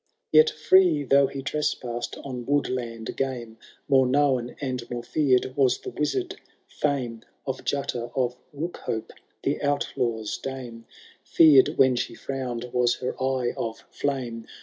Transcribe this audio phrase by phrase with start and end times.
[0.31, 5.91] Yet free though he trespassed on woodland game, More known and more feared was the
[5.91, 9.11] wizard feme Of Jutta of Bookhope,
[9.43, 10.87] the Outlaw^s dame;
[11.23, 14.47] Feared when she frowned was her eye of flame.